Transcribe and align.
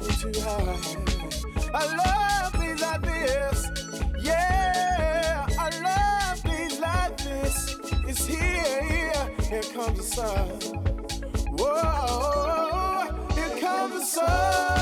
love 0.00 0.20
too 0.20 0.40
high. 0.40 0.78
I 1.72 1.96
love 1.96 2.52
things 2.54 2.80
like 2.80 3.02
this. 3.02 3.70
Yeah, 4.20 5.46
I 5.58 5.70
love 5.80 6.38
things 6.40 6.80
like 6.80 7.16
this. 7.18 7.76
It's 8.08 8.26
here, 8.26 8.82
here, 8.84 9.30
here 9.48 9.62
comes 9.72 9.98
the 9.98 10.02
sun. 10.02 10.48
Whoa, 11.58 13.26
here 13.34 13.60
comes 13.60 13.94
the 13.94 14.04
sun. 14.04 14.73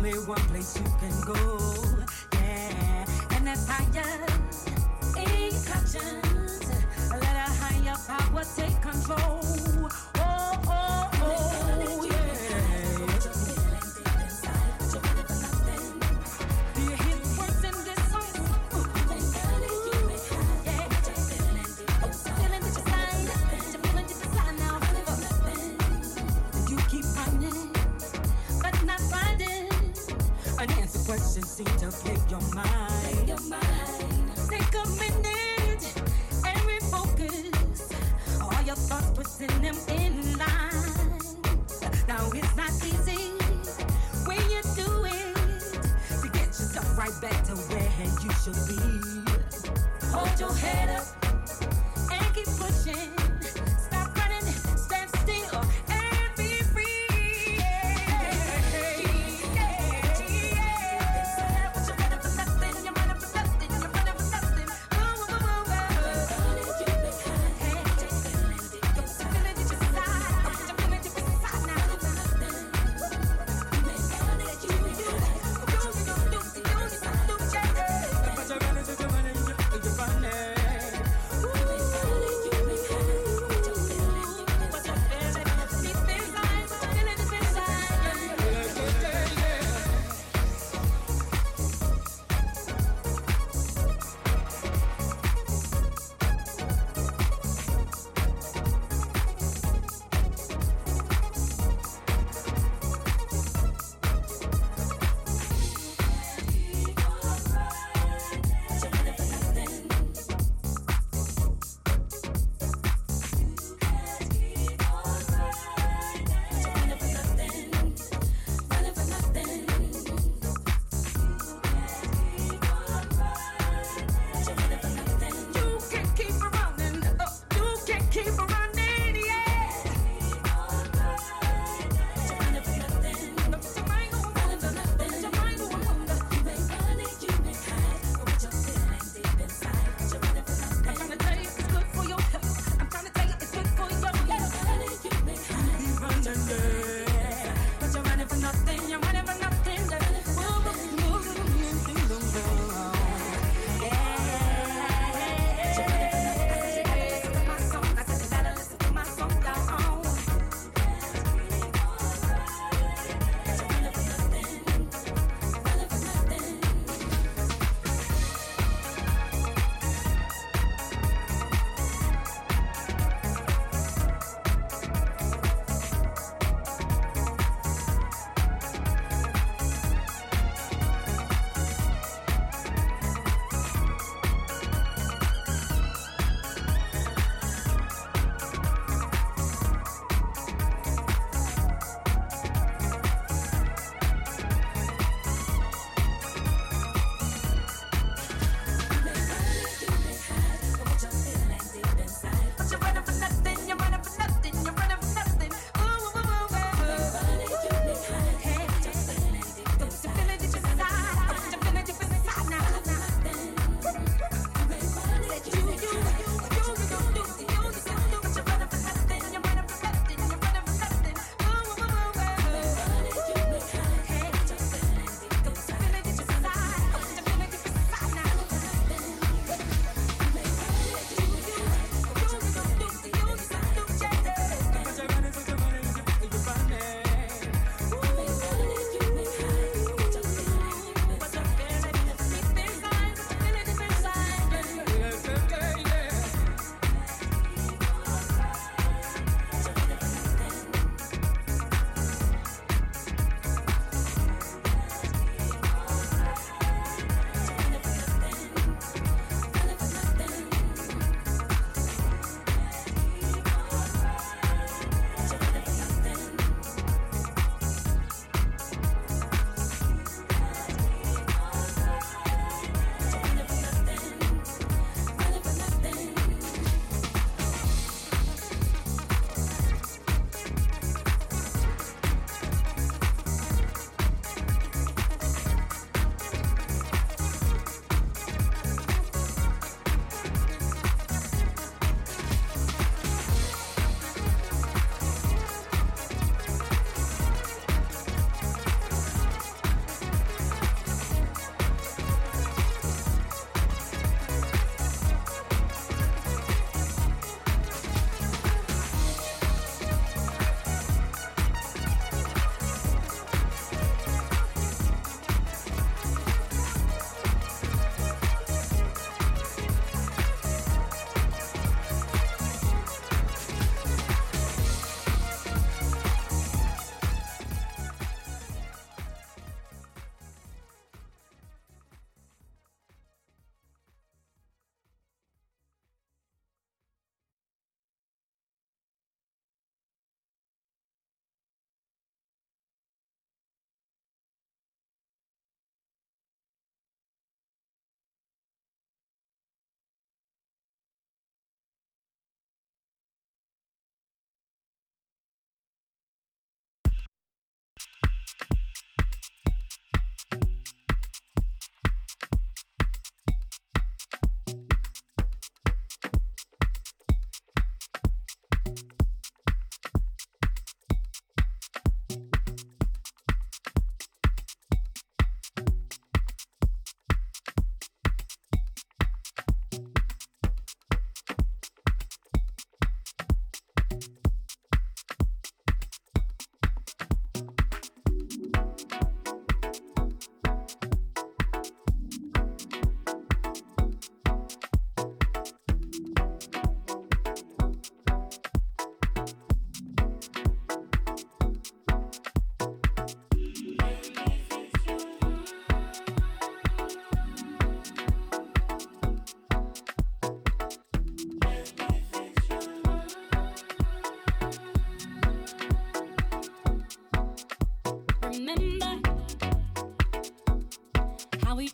Only 0.00 0.12
one 0.26 0.40
place 0.48 0.78
you 0.78 0.84
can 0.98 1.34
go. 1.34 1.49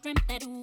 Give 0.06 0.46
me 0.46 0.55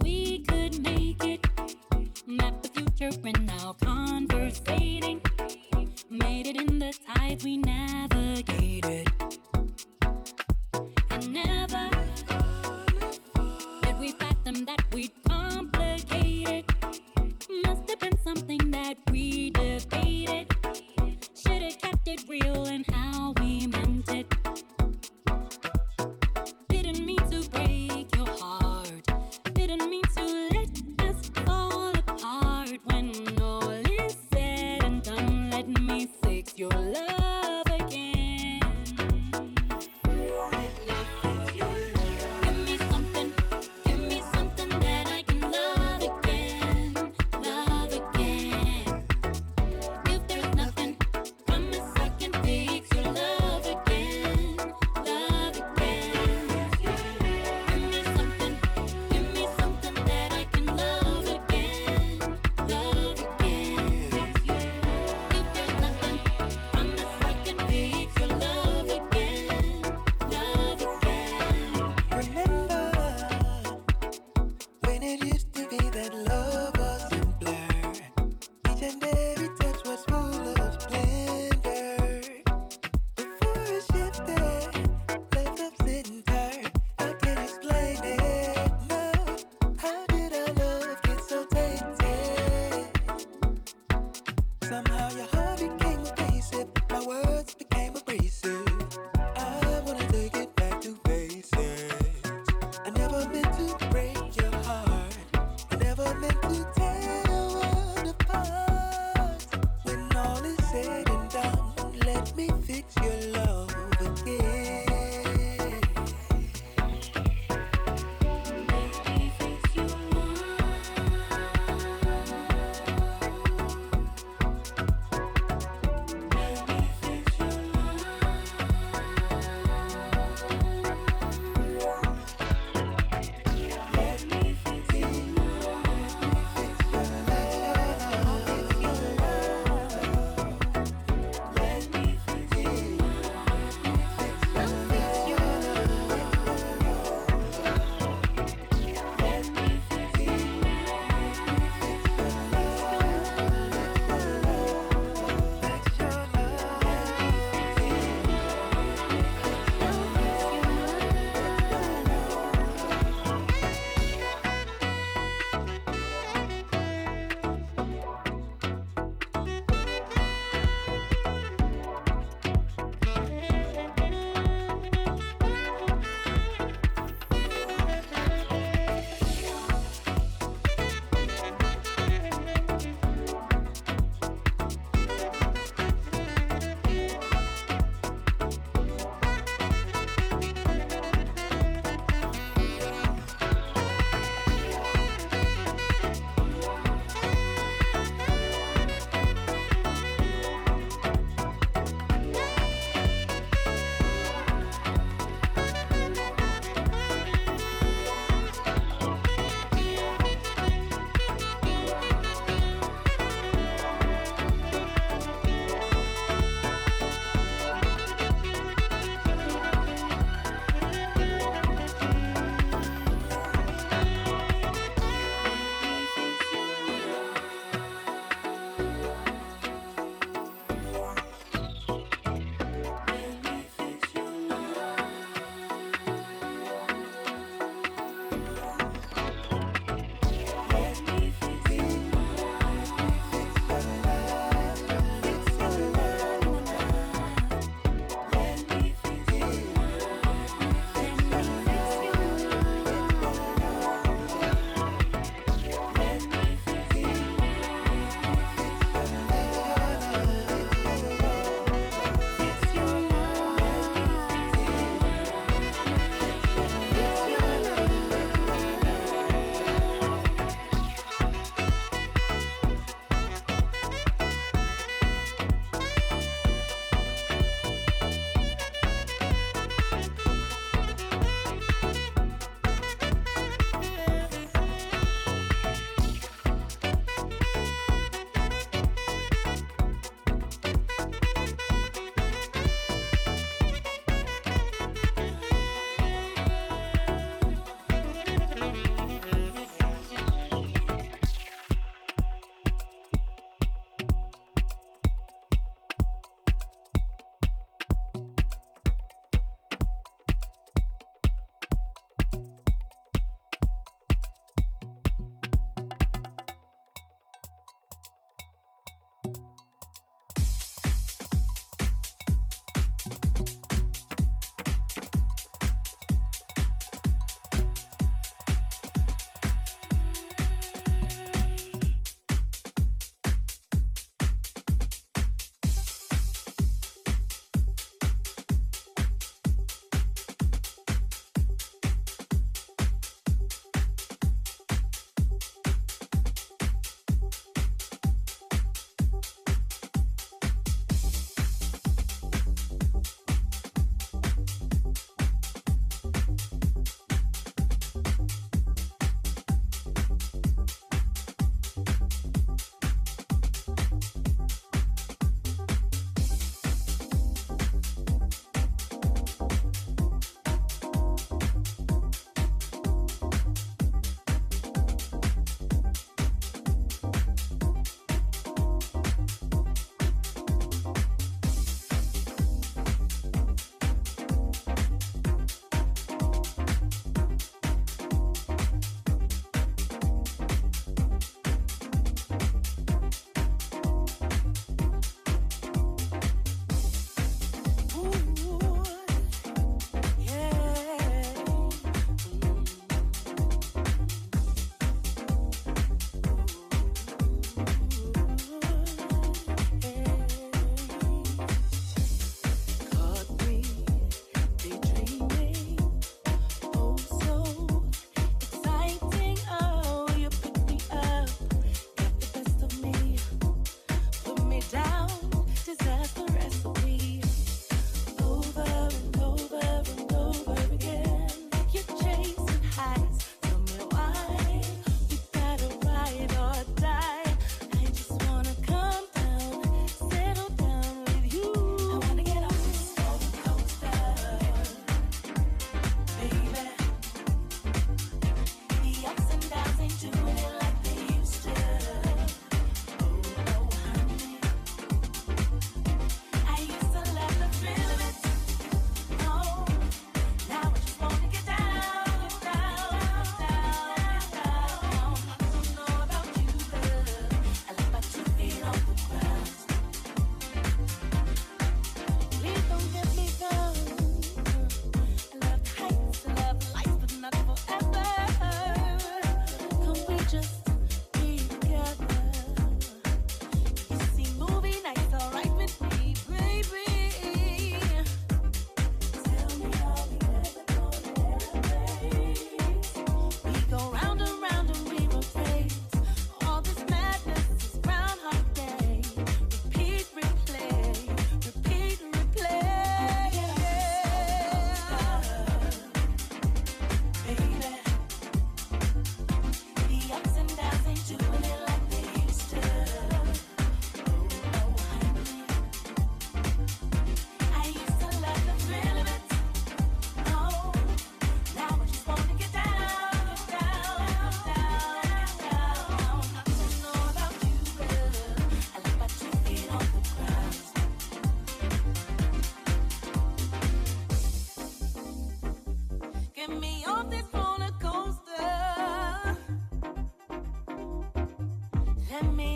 me. 542.32 542.53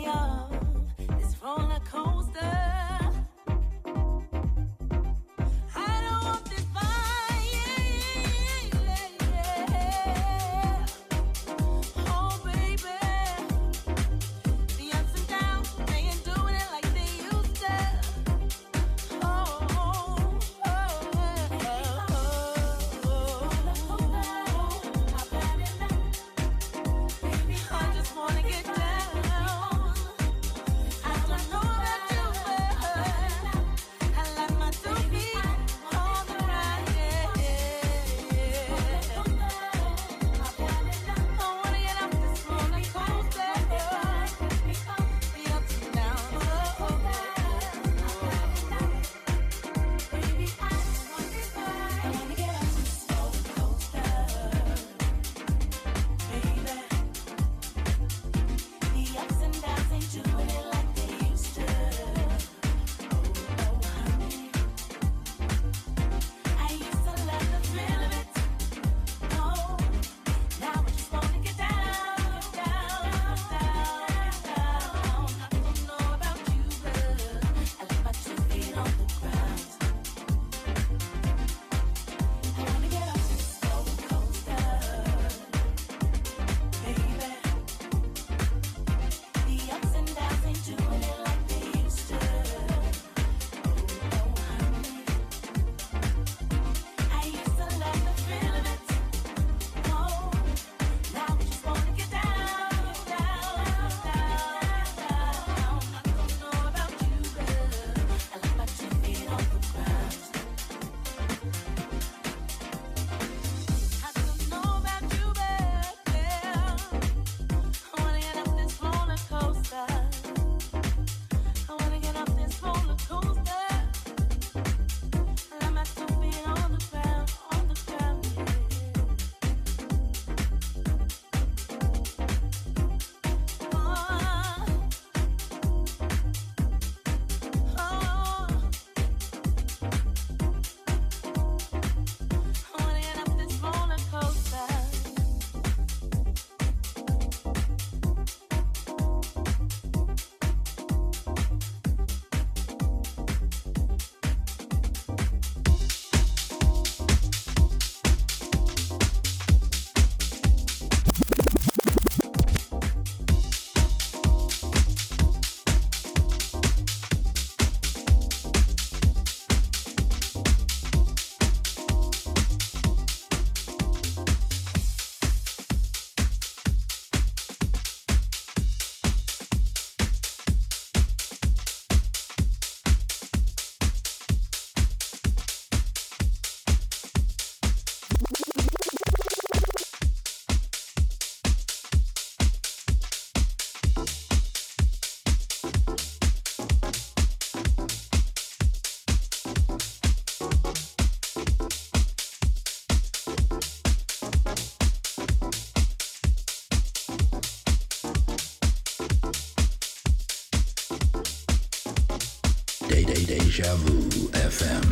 Deja 213.58 213.74
Vu 213.74 214.28
FM. 214.34 214.84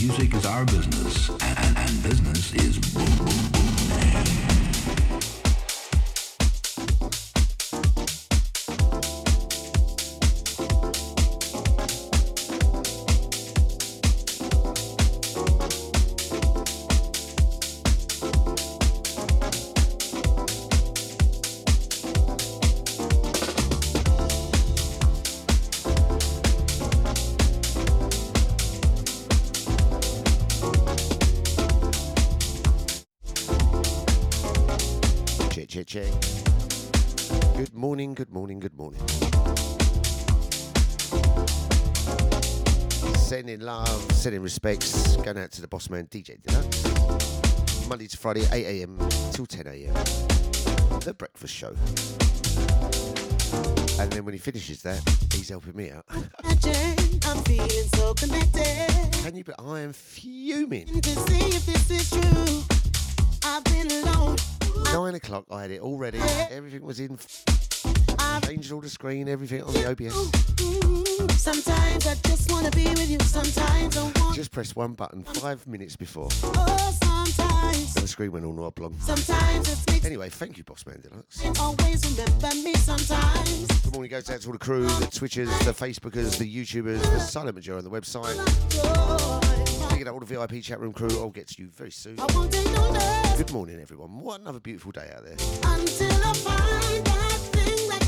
Music 0.00 0.32
is 0.32 0.46
our 0.46 0.64
business, 0.64 1.28
and, 1.28 1.76
and 1.76 2.02
business 2.02 2.54
is 2.54 2.78
boom, 2.78 3.04
boom, 3.18 3.52
boom. 3.52 3.69
Sending 44.20 44.42
respects, 44.42 45.16
going 45.16 45.38
out 45.38 45.50
to 45.50 45.62
the 45.62 45.66
boss 45.68 45.88
man 45.88 46.06
DJ 46.08 46.42
Deluxe. 46.42 47.88
Monday 47.88 48.06
to 48.06 48.18
Friday, 48.18 48.46
8 48.52 48.82
a.m. 48.82 48.98
till 49.32 49.46
10 49.46 49.66
a.m. 49.66 49.94
The 51.00 51.14
breakfast 51.16 51.54
show. 51.54 51.74
And 53.98 54.12
then 54.12 54.26
when 54.26 54.34
he 54.34 54.38
finishes 54.38 54.82
that, 54.82 55.00
he's 55.32 55.48
helping 55.48 55.74
me 55.74 55.90
out. 55.90 56.04
So. 56.60 58.14
Can 59.22 59.36
you? 59.36 59.44
But 59.44 59.54
I 59.58 59.80
am 59.80 59.94
fuming. 59.94 60.86
Nine 64.92 65.14
o'clock, 65.14 65.46
I 65.50 65.62
had 65.62 65.70
it 65.70 65.80
all 65.80 65.96
ready. 65.96 66.18
Everything 66.50 66.82
was 66.82 67.00
in 67.00 67.16
Changed 68.42 68.72
all 68.72 68.80
the 68.80 68.88
screen, 68.88 69.28
everything 69.28 69.62
on 69.62 69.72
the 69.72 69.90
OBS. 69.90 70.14
Sometimes 71.40 72.06
I 72.06 72.14
just 72.26 72.50
wanna 72.52 72.70
be 72.70 72.84
with 72.88 73.10
you. 73.10 73.18
Sometimes 73.20 73.96
I 73.96 74.02
want. 74.02 74.34
Just 74.34 74.52
press 74.52 74.76
one 74.76 74.94
button 74.94 75.22
five 75.24 75.66
minutes 75.66 75.96
before. 75.96 76.28
Oh, 76.42 76.98
sometimes. 77.02 77.96
And 77.96 78.04
the 78.04 78.08
screen 78.08 78.32
went 78.32 78.44
all 78.44 78.64
oblong. 78.64 78.98
Sometimes 79.00 79.68
it's 79.68 80.04
Anyway, 80.04 80.28
thank 80.30 80.56
you, 80.56 80.64
Boss 80.64 80.86
Man 80.86 81.00
Deluxe. 81.00 81.60
Always 81.60 82.02
remember 82.10 82.54
me 82.64 82.74
sometimes. 82.74 83.66
Good 83.82 83.92
morning 83.92 84.10
goes 84.10 84.30
out 84.30 84.40
to 84.40 84.46
all 84.48 84.52
the 84.52 84.58
crew, 84.58 84.82
the 84.82 85.06
Twitchers, 85.06 85.46
the 85.64 85.72
Facebookers, 85.72 86.38
the 86.38 86.44
YouTubers, 86.44 87.02
the 87.02 87.20
Silent 87.20 87.54
Majority 87.54 87.86
on 87.86 87.92
the 87.92 88.00
website. 88.00 88.36
Picking 89.90 90.08
up 90.08 90.14
all 90.14 90.20
the 90.20 90.26
VIP 90.26 90.62
chat 90.62 90.80
room 90.80 90.92
crew. 90.92 91.10
I'll 91.20 91.30
get 91.30 91.48
to 91.48 91.62
you 91.62 91.68
very 91.68 91.90
soon. 91.90 92.16
Good 92.16 93.52
morning, 93.52 93.78
everyone. 93.80 94.20
What 94.20 94.40
another 94.40 94.60
beautiful 94.60 94.90
day 94.90 95.10
out 95.14 95.24
there. 95.24 95.36
Until 95.64 96.10
I 96.24 96.32
find 96.32 96.89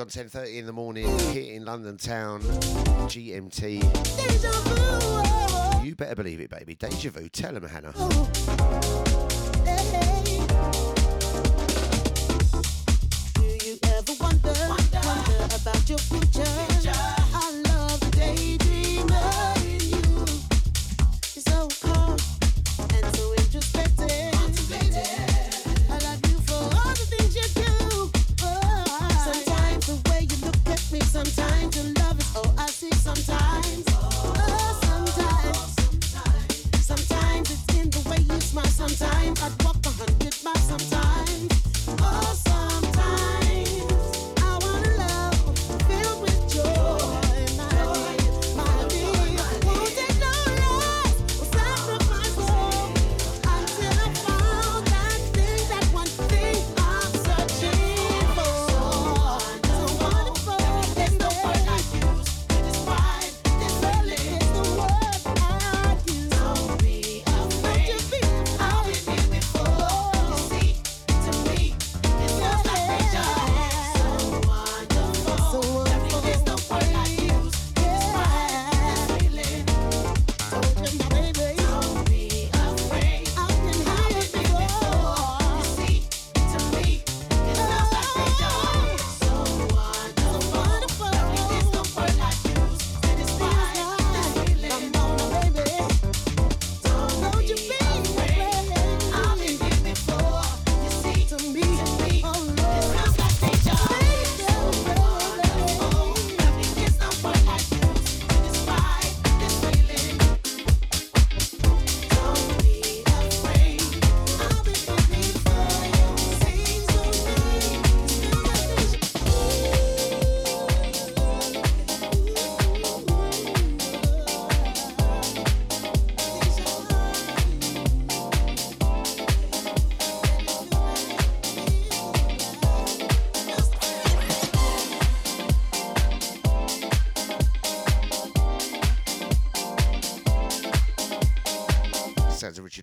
gone 0.00 0.08
10.30 0.08 0.56
in 0.56 0.64
the 0.64 0.72
morning 0.72 1.06
here 1.30 1.52
in 1.52 1.66
London 1.66 1.98
town, 1.98 2.40
GMT. 2.40 3.82
You 5.84 5.94
better 5.94 6.14
believe 6.14 6.40
it, 6.40 6.48
baby. 6.48 6.74
Deja 6.74 7.10
vu. 7.10 7.28
Tell 7.28 7.54
him, 7.54 7.64
Hannah. 7.64 7.92
Do 7.92 8.06
you 13.66 13.78
ever 13.84 14.14
wonder, 14.18 14.54
wonder 15.04 15.54
about 15.54 15.86
your 15.86 15.98
future? 15.98 16.44
I 16.46 17.19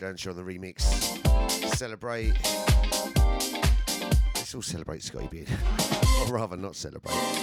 On 0.07 0.13
the 0.13 0.41
remix. 0.41 0.83
Celebrate. 1.75 2.33
Let's 4.35 4.55
all 4.55 4.61
celebrate 4.61 5.03
Scotty 5.03 5.27
Beard. 5.27 5.49
or 6.21 6.33
rather, 6.33 6.55
not 6.55 6.77
celebrate. 6.77 7.36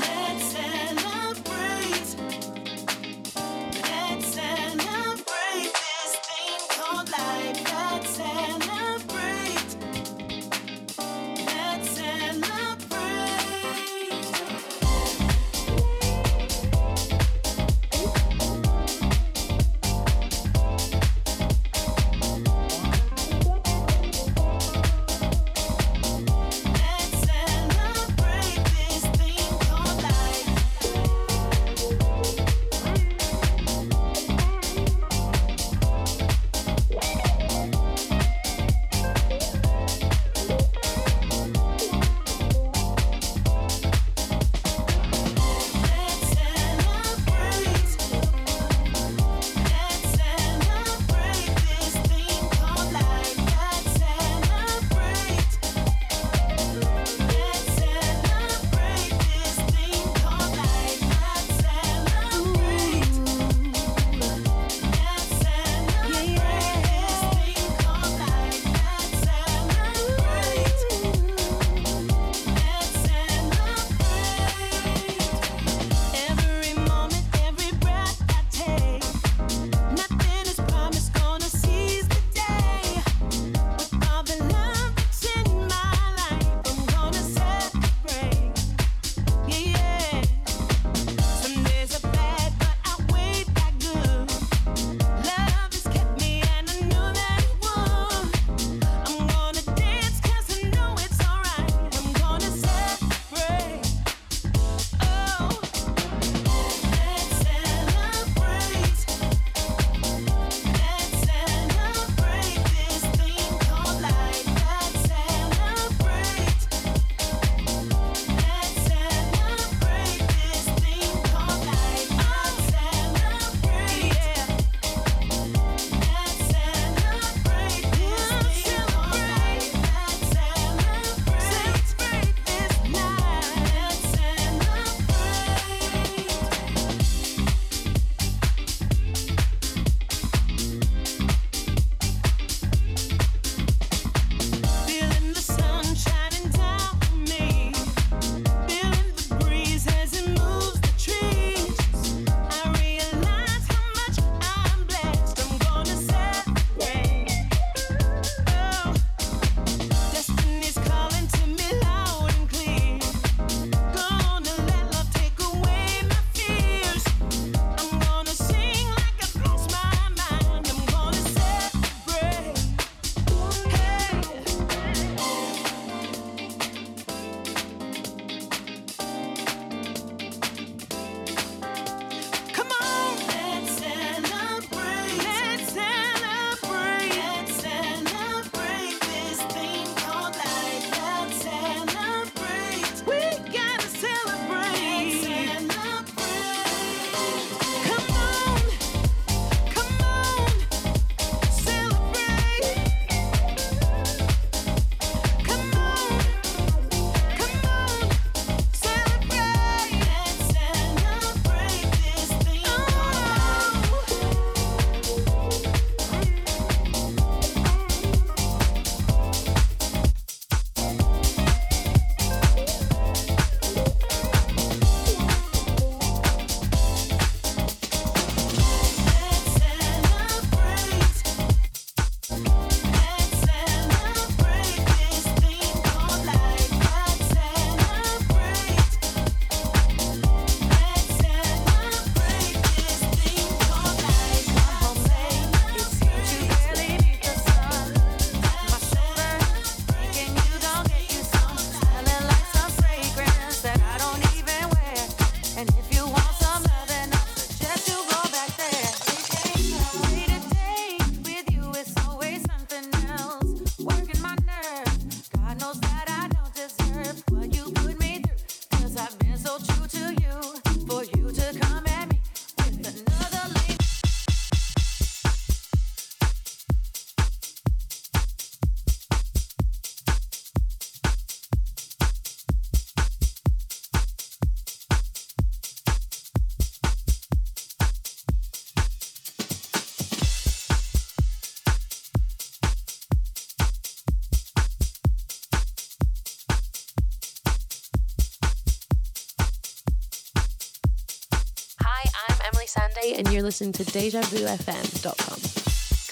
and 303.24 303.34
you're 303.34 303.42
listening 303.42 303.72
to 303.72 303.84
DejaVuFM.com. 303.84 305.38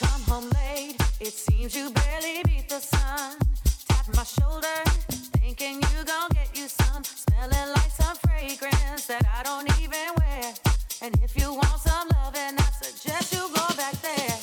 Come 0.00 0.22
home 0.22 0.50
late, 0.50 0.96
it 1.20 1.32
seems 1.32 1.74
you 1.74 1.90
barely 1.90 2.42
beat 2.44 2.68
the 2.68 2.80
sun. 2.80 3.38
Tap 3.88 4.06
my 4.14 4.24
shoulder, 4.24 4.66
thinking 5.38 5.76
you 5.76 6.04
gon' 6.04 6.30
get 6.30 6.56
you 6.56 6.68
some. 6.68 7.02
Smelling 7.04 7.72
like 7.74 7.90
some 7.90 8.16
fragrance 8.16 9.06
that 9.06 9.24
I 9.36 9.42
don't 9.42 9.68
even 9.80 10.14
wear. 10.18 10.54
And 11.02 11.18
if 11.22 11.38
you 11.38 11.52
want 11.52 11.80
some 11.80 12.08
loving, 12.14 12.58
I 12.58 12.70
suggest 12.82 13.32
you 13.32 13.40
go 13.54 13.66
back 13.76 13.94
there. 14.02 14.41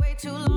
way 0.00 0.14
too 0.14 0.32
long. 0.32 0.51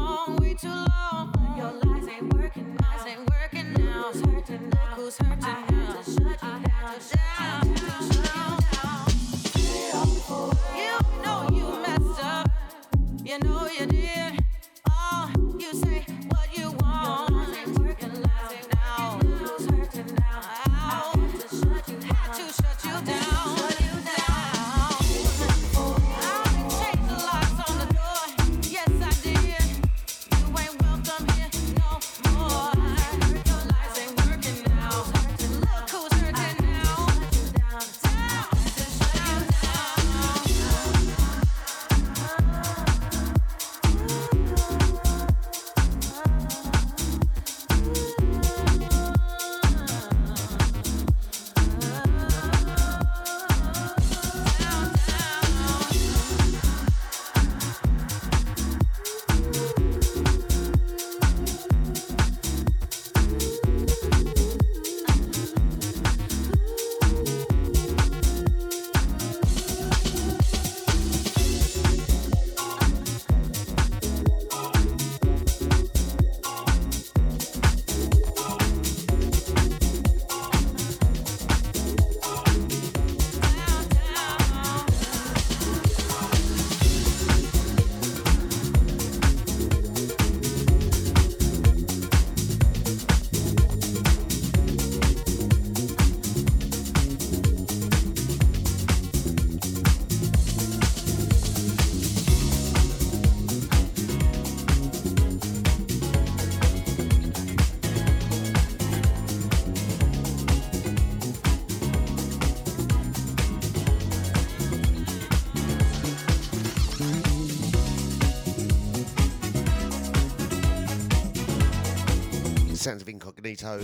Incognito, 123.45 123.79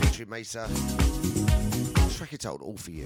featuring 0.00 0.28
Maysa. 0.28 0.66
Track 2.16 2.32
it 2.32 2.40
told 2.40 2.62
all 2.62 2.76
for 2.76 2.90
you. 2.90 3.04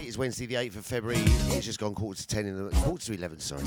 It 0.00 0.06
is 0.08 0.16
Wednesday, 0.16 0.46
the 0.46 0.54
8th 0.54 0.76
of 0.76 0.86
February. 0.86 1.20
It's 1.48 1.66
just 1.66 1.78
gone 1.78 1.94
quarter 1.94 2.22
to 2.22 2.26
10 2.26 2.46
in 2.46 2.68
the 2.68 2.74
quarter 2.76 3.04
to 3.04 3.14
11, 3.14 3.40
sorry. 3.40 3.62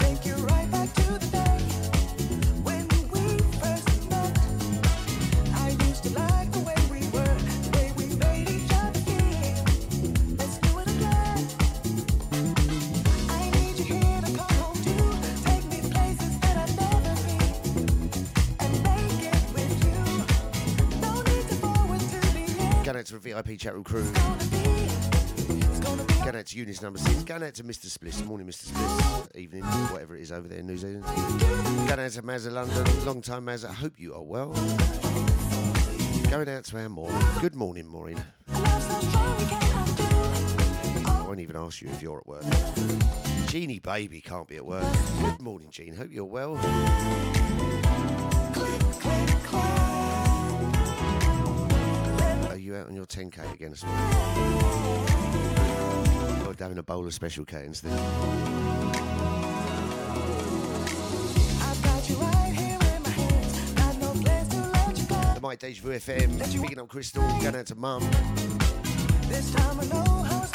Going 23.55 23.55
out 23.55 23.55
to 23.55 23.55
the 23.55 23.55
VIP 23.55 23.59
chat 23.59 23.73
room 23.73 23.83
crew. 23.83 24.03
Gonna 24.11 25.53
be, 25.53 25.65
it's 25.65 25.79
gonna 25.79 26.03
be 26.03 26.13
Going 26.13 26.35
out 26.35 26.45
to 26.47 26.57
Eunice 26.57 26.81
number 26.81 26.99
six. 26.99 27.23
Going 27.23 27.43
out 27.43 27.53
to 27.55 27.63
Mr. 27.63 27.85
Spliss. 27.87 28.25
Morning, 28.25 28.47
Mr. 28.47 28.65
Spliss. 28.67 29.35
Evening, 29.35 29.63
whatever 29.63 30.15
it 30.15 30.21
is 30.21 30.31
over 30.31 30.47
there 30.47 30.59
in 30.59 30.67
New 30.67 30.77
Zealand. 30.77 31.03
Going 31.03 31.99
out 31.99 32.11
to 32.11 32.21
Mazza 32.23 32.51
London. 32.51 33.05
Long 33.05 33.21
time 33.21 33.45
Mazza. 33.45 33.73
Hope 33.73 33.99
you 33.99 34.13
are 34.13 34.23
well. 34.23 34.51
Going 36.29 36.49
out 36.49 36.65
to 36.65 36.77
our 36.79 36.89
Maureen. 36.89 37.25
Good 37.39 37.55
morning, 37.55 37.87
Maureen. 37.87 38.23
love 38.47 38.81
so 38.81 38.99
strong 39.07 39.37
we 39.37 39.45
can't 39.45 39.99
undo. 39.99 41.09
I 41.09 41.23
won't 41.27 41.39
even 41.39 41.55
ask 41.55 41.81
you 41.81 41.89
if 41.89 42.01
you're 42.01 42.19
at 42.19 42.27
work. 42.27 42.43
Jeannie 43.47 43.79
Baby 43.79 44.21
can't 44.21 44.47
be 44.47 44.57
at 44.57 44.65
work. 44.65 44.83
Good 45.21 45.41
morning, 45.41 45.69
Jean. 45.71 45.95
Hope 45.95 46.11
you're 46.11 46.25
well. 46.25 46.57
Are 49.57 50.34
out 52.75 52.87
on 52.87 52.95
your 52.95 53.05
10k 53.05 53.53
again 53.53 53.71
this 53.71 53.83
morning? 53.83 54.03
Or 56.45 56.53
having 56.57 56.77
a 56.77 56.83
bowl 56.83 57.05
of 57.05 57.13
special 57.13 57.45
K 57.45 57.65
instead? 57.65 57.91
The 65.33 65.39
Mike 65.41 65.59
Deja 65.59 65.81
Vu 65.81 65.89
FM. 65.91 66.61
Picking 66.61 66.79
up 66.79 66.87
Crystal. 66.87 67.23
Going 67.41 67.55
out 67.55 67.65
to 67.67 67.75
Mum. 67.75 68.01
This 69.27 69.51
time 69.53 69.79
I 69.79 69.85
know 69.85 70.23
how 70.23 70.54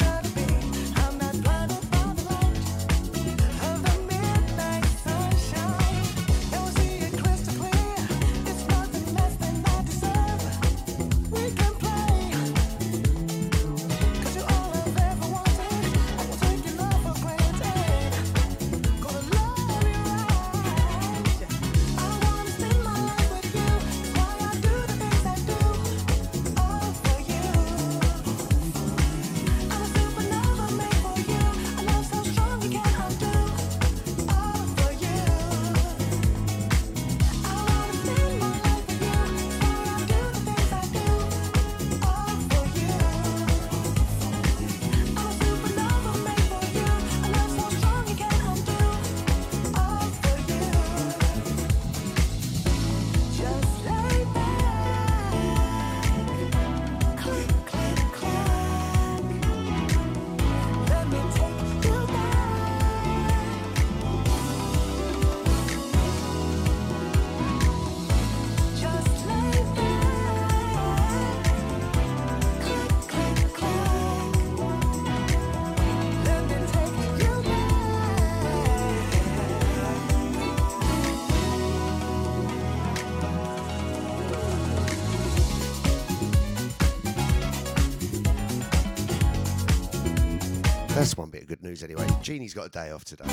news 91.71 91.83
anyway. 91.83 92.05
Jeannie's 92.21 92.53
got 92.53 92.65
a 92.65 92.69
day 92.69 92.91
off 92.91 93.05
today. 93.05 93.23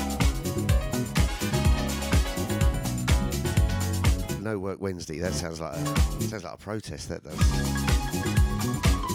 No 4.39 4.57
work 4.57 4.79
Wednesday. 4.79 5.19
That 5.19 5.33
sounds 5.33 5.59
like 5.59 5.73
a, 5.73 5.85
sounds 6.23 6.45
like 6.45 6.53
a 6.53 6.57
protest. 6.57 7.09
That 7.09 7.21
does. 7.21 7.37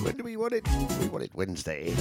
When 0.04 0.14
do 0.16 0.24
we 0.24 0.36
want 0.36 0.52
it? 0.52 0.68
We 1.00 1.08
want 1.08 1.24
it 1.24 1.30
Wednesday. 1.34 1.94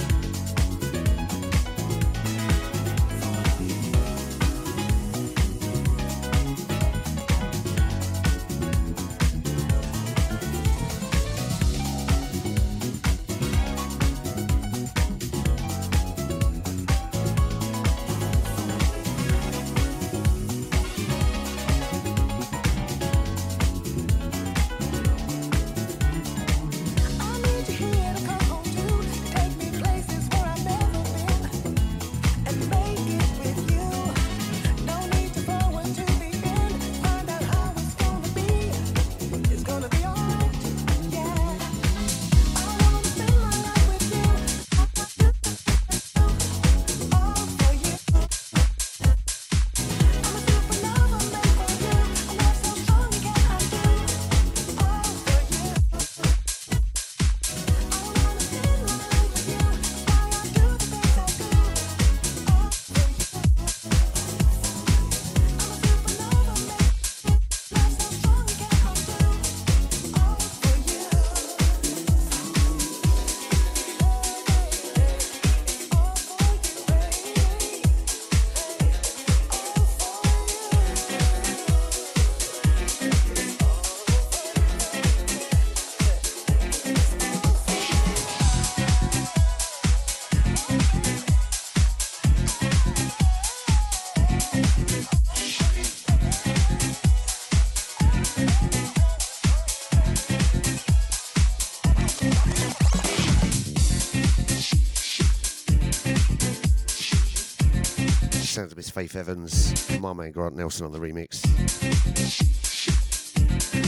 It's 108.56 108.90
Faith 108.90 109.16
Evans, 109.16 109.98
my 109.98 110.12
man 110.12 110.30
Grant 110.30 110.54
Nelson 110.54 110.86
on 110.86 110.92
the 110.92 110.98
remix. 111.00 111.44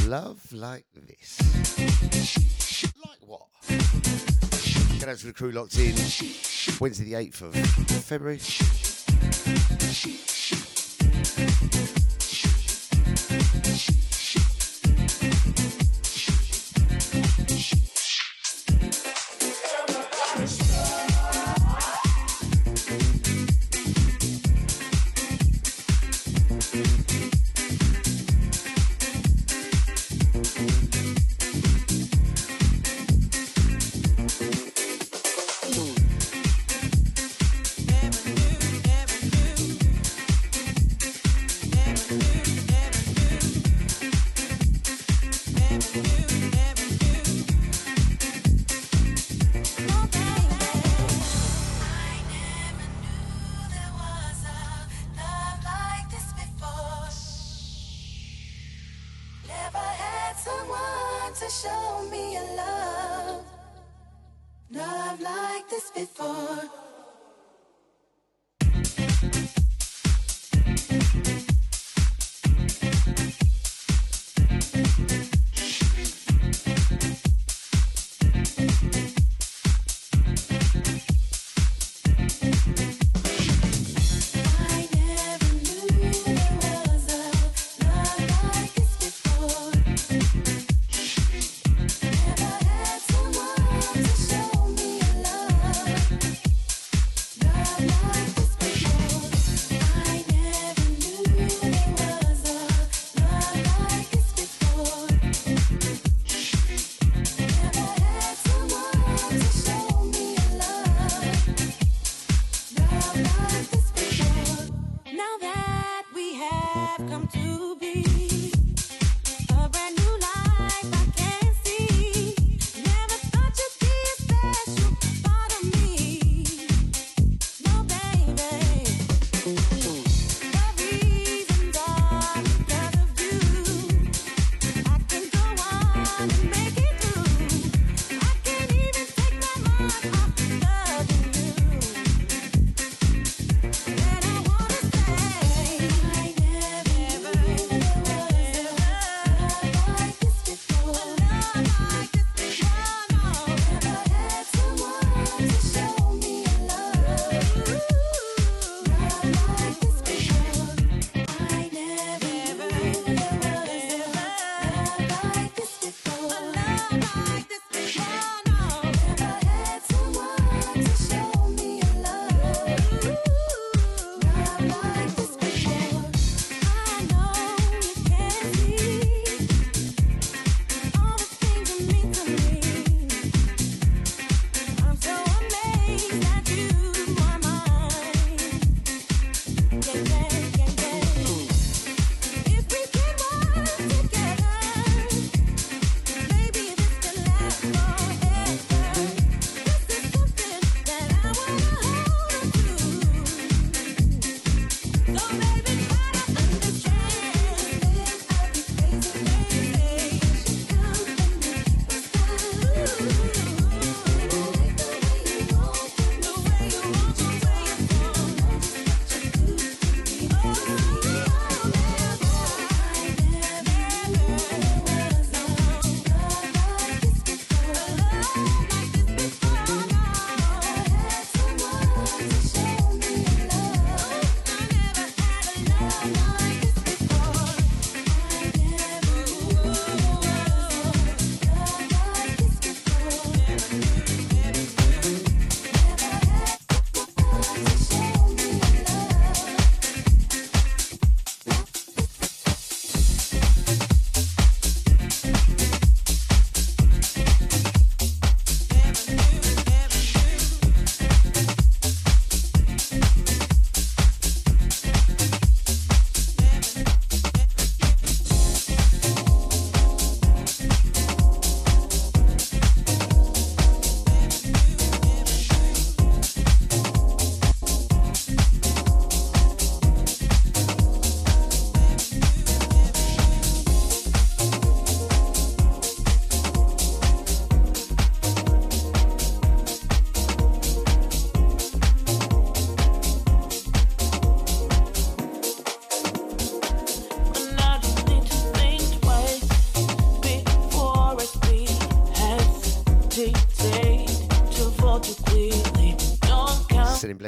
Love 0.08 0.42
like 0.52 0.84
this. 0.92 1.38
Like 3.06 3.18
what? 3.20 3.46
Get 4.98 5.08
out 5.08 5.18
to 5.18 5.26
the 5.26 5.32
crew 5.32 5.52
locked 5.52 5.78
in. 5.78 5.94
Wednesday 6.80 7.04
the 7.04 7.12
8th 7.12 7.42
of 7.42 7.54
February. 8.04 8.40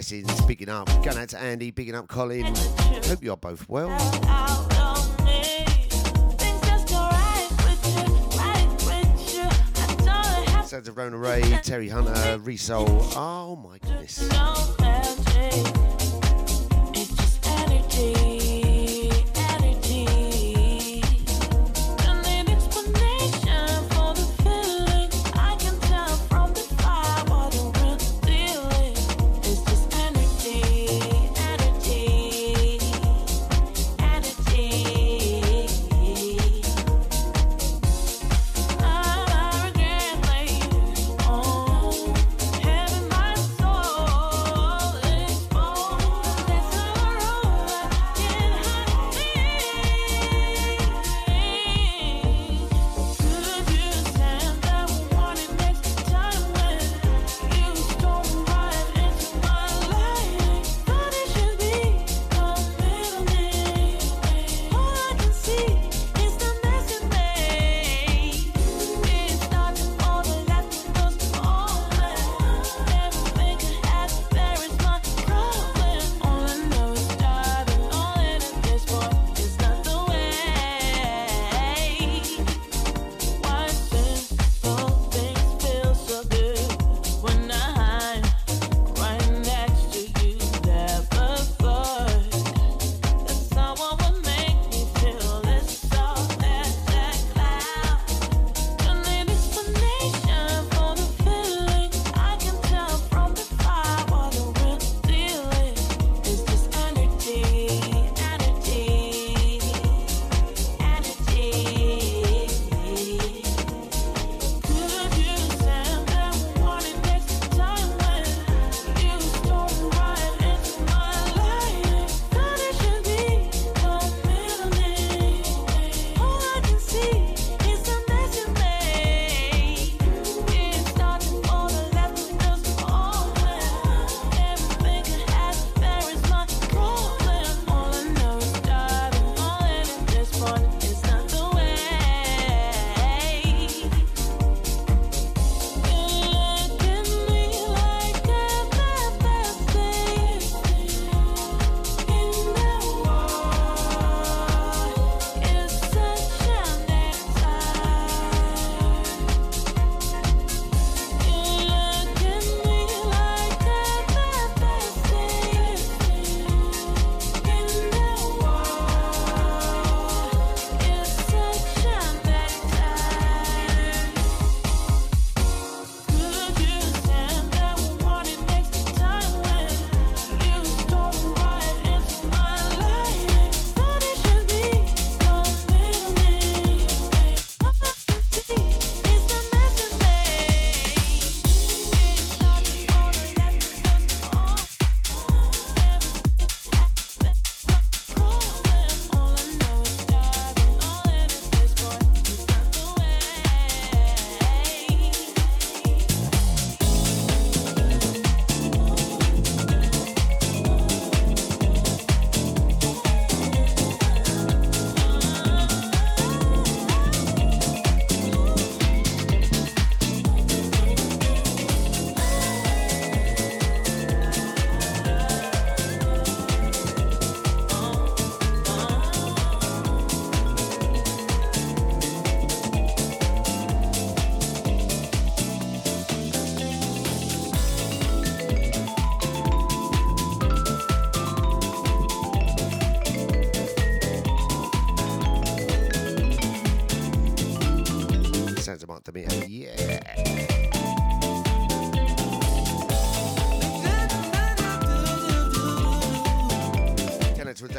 Blessings, 0.08 0.40
picking 0.46 0.70
up. 0.70 0.86
Going 1.04 1.18
out 1.18 1.28
to 1.28 1.38
Andy, 1.38 1.70
picking 1.70 1.94
up 1.94 2.08
Colin. 2.08 2.54
Hope 3.04 3.22
you 3.22 3.30
are 3.30 3.36
both 3.36 3.68
well. 3.68 3.90
Sounds 10.64 10.88
of 10.88 10.96
Rona 10.96 11.18
Ray, 11.18 11.42
Terry 11.62 11.90
Hunter, 11.90 12.38
Resol. 12.38 12.86
Oh 13.16 13.56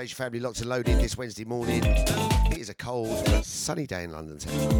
family 0.08 0.39
locked 0.39 0.62
and 0.62 0.70
loaded 0.70 0.97
this 1.00 1.18
Wednesday 1.18 1.43
morning. 1.43 1.84
It 1.84 2.58
is 2.58 2.70
a 2.70 2.74
cold 2.74 3.26
but 3.26 3.43
sunny 3.43 3.86
day 3.86 4.06
in 4.06 4.14
London 4.14 4.38
town. 4.38 4.80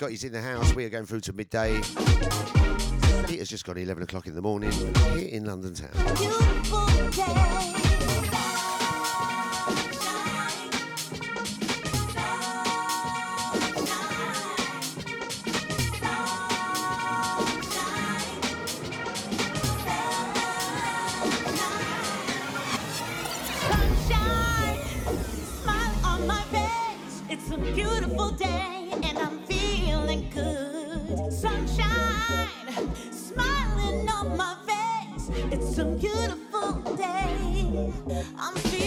Scotty's 0.00 0.24
in 0.24 0.32
the 0.32 0.40
house. 0.40 0.74
We 0.74 0.86
are 0.86 0.88
going 0.88 1.04
through 1.04 1.20
to 1.20 1.34
midday. 1.34 1.76
It 1.76 3.38
has 3.38 3.50
just 3.50 3.66
gone 3.66 3.76
11 3.76 4.02
o'clock 4.04 4.26
in 4.26 4.34
the 4.34 4.40
morning 4.40 4.72
here 4.72 5.28
in 5.28 5.44
London 5.44 5.74
town. 5.74 5.90
beautiful 27.74 28.30
day 28.30 28.88
and 29.02 29.18
I'm 29.18 29.38
feeling 29.44 29.69
good. 30.34 31.32
Sunshine 31.32 32.48
smiling 33.12 34.08
on 34.08 34.36
my 34.36 34.56
face. 34.66 35.30
It's 35.52 35.78
a 35.78 35.84
beautiful 35.84 36.72
day. 36.96 37.92
I'm 38.38 38.54
feeling. 38.56 38.79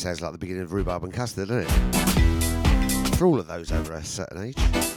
sounds 0.00 0.22
like 0.22 0.32
the 0.32 0.38
beginning 0.38 0.62
of 0.62 0.72
rhubarb 0.72 1.04
and 1.04 1.12
custard, 1.12 1.48
doesn't 1.48 1.66
it? 1.68 3.16
For 3.16 3.26
all 3.26 3.38
of 3.38 3.46
those 3.46 3.70
over 3.70 3.92
a 3.92 4.02
certain 4.02 4.44
age. 4.44 4.89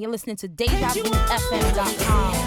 you're 0.00 0.10
listening 0.10 0.36
to 0.36 0.48
DejaVuFM.com. 0.48 2.39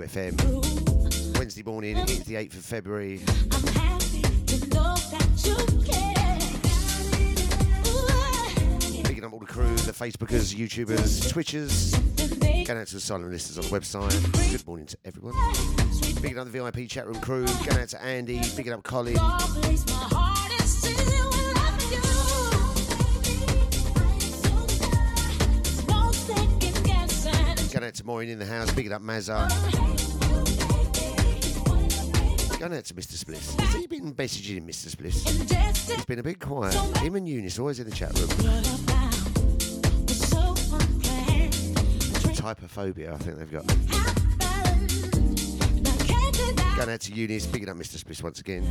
FM. 0.00 1.38
Wednesday 1.38 1.62
morning, 1.62 1.96
it's 1.98 2.20
the 2.20 2.34
8th 2.34 2.54
of 2.54 2.64
February. 2.64 3.20
I'm 3.52 3.66
happy 3.68 4.22
to 4.22 4.68
know 4.68 4.94
that 4.94 5.28
you 5.44 5.56
care. 5.82 6.38
Ooh, 7.86 9.02
Picking 9.04 9.24
up 9.24 9.32
all 9.32 9.38
the 9.38 9.46
crew, 9.46 9.74
the 9.76 9.92
Facebookers, 9.92 10.54
YouTubers, 10.54 11.32
Twitchers. 11.32 11.92
Going 12.66 12.78
out 12.80 12.86
to 12.88 12.94
the 12.94 13.00
silent 13.00 13.30
listeners 13.30 13.58
on 13.58 13.70
the 13.70 13.78
website. 13.80 14.50
Good 14.50 14.66
morning 14.66 14.86
to 14.86 14.96
everyone. 15.04 15.34
Picking 16.22 16.38
up 16.38 16.46
the 16.50 16.62
VIP 16.62 16.88
chat 16.88 17.06
room 17.06 17.20
crew. 17.20 17.44
Going 17.66 17.80
out 17.82 17.88
to 17.88 18.02
Andy. 18.02 18.40
Picking 18.56 18.72
up 18.72 18.82
Colin. 18.82 19.16
Maureen 28.04 28.28
in 28.28 28.38
the 28.38 28.46
house. 28.46 28.72
Picking 28.72 28.92
up 28.92 29.02
Mazza. 29.02 29.48
Going 32.58 32.74
out 32.74 32.84
to 32.84 32.94
Mr. 32.94 33.22
Spliss. 33.22 33.58
Has 33.60 33.74
he 33.74 33.86
been 33.86 34.14
messaging 34.14 34.64
Mr. 34.64 34.94
Spliss? 34.94 35.26
He's 35.90 36.04
been 36.04 36.18
a 36.18 36.22
bit 36.22 36.40
quiet. 36.40 36.74
Him 36.98 37.16
and 37.16 37.28
Eunice 37.28 37.58
always 37.58 37.80
in 37.80 37.88
the 37.88 37.94
chat 37.94 38.12
room. 38.18 38.28
Typophobia, 42.34 43.14
I 43.14 43.18
think 43.18 43.38
they've 43.38 43.50
got. 43.50 43.66
Going 46.76 46.90
out 46.90 47.00
to 47.00 47.12
Eunice. 47.12 47.46
Picking 47.46 47.68
up 47.68 47.76
Mr. 47.76 48.02
Spliss 48.02 48.22
once 48.22 48.40
again. 48.40 48.64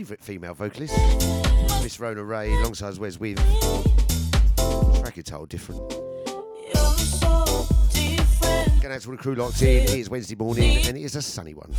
Favourite 0.00 0.24
female 0.24 0.54
vocalist, 0.54 0.94
Miss 1.82 2.00
Rona 2.00 2.24
Ray, 2.24 2.50
alongside 2.54 2.96
Wez 2.96 3.18
Wynth. 3.18 3.38
Track 4.98 5.18
entitled 5.18 5.50
Different. 5.50 5.90
Going 8.80 8.94
out 8.94 9.02
to 9.02 9.10
all 9.10 9.12
the 9.12 9.18
crew 9.18 9.34
locked 9.34 9.60
in. 9.60 9.82
It 9.82 9.90
is 9.90 10.08
Wednesday 10.08 10.36
morning 10.36 10.78
and 10.86 10.96
it 10.96 11.02
is 11.02 11.16
a 11.16 11.20
sunny 11.20 11.52
one. 11.52 11.74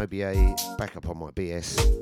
maybe 0.00 0.22
a 0.22 0.56
backup 0.78 1.06
on 1.10 1.18
my 1.18 1.30
BS. 1.32 1.99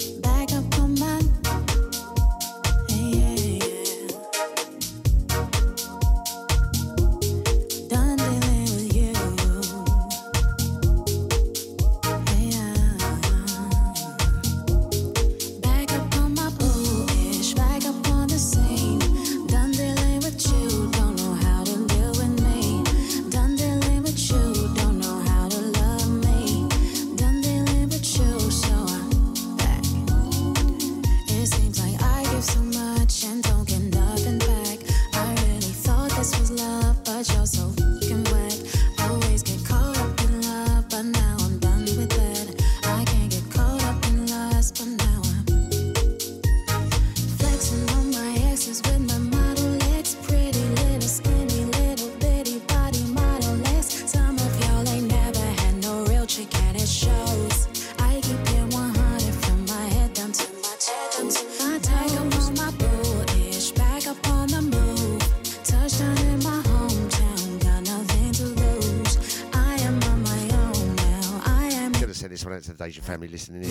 of 72.80 72.86
Asian 72.86 73.02
family 73.02 73.28
listening 73.28 73.64
in. 73.64 73.70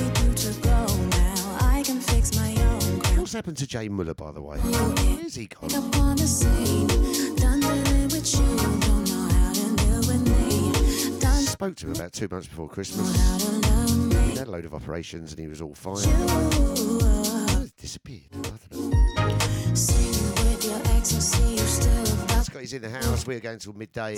What's 3.18 3.34
happened 3.34 3.58
to 3.58 3.68
Jay 3.68 3.88
Muller, 3.90 4.14
by 4.14 4.32
the 4.32 4.42
way? 4.42 4.58
Where's 4.58 5.36
he 5.36 5.48
gone? 5.48 5.70
Spoke 11.48 11.76
to 11.78 11.88
him 11.88 11.94
about 11.94 12.14
two 12.14 12.28
months 12.30 12.48
before 12.48 12.70
Christmas. 12.70 13.16
He 14.32 14.38
had 14.38 14.48
a 14.48 14.52
load 14.52 14.66
of 14.66 14.74
operations 14.74 15.32
and 15.32 15.40
he 15.40 15.48
was 15.48 15.62
all 15.62 15.74
fine. 15.74 16.04
He 17.60 17.72
disappeared. 17.80 18.24
Scotty's 22.44 22.74
in 22.74 22.82
the 22.82 22.90
house. 22.90 23.26
We're 23.26 23.40
going 23.40 23.60
till 23.60 23.74
midday. 23.74 24.18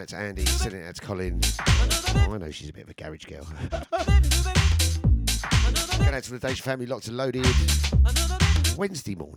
Out 0.00 0.08
to 0.08 0.16
Andy, 0.16 0.46
sending 0.46 0.80
it 0.80 0.88
out 0.88 0.94
to 0.96 1.02
Colin. 1.02 1.40
Oh, 1.60 2.32
I 2.32 2.38
know 2.38 2.50
she's 2.50 2.70
a 2.70 2.72
bit 2.72 2.84
of 2.84 2.90
a 2.90 2.94
garage 2.94 3.26
girl. 3.26 3.46
Going 5.98 6.14
out 6.14 6.22
to 6.24 6.30
the 6.30 6.38
Deja 6.40 6.62
family, 6.62 6.86
locked 6.86 7.08
and 7.08 7.16
loaded. 7.16 7.46
Wednesday 8.76 9.14
morning. 9.14 9.29